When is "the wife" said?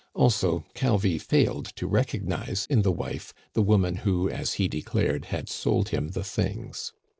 2.81-3.35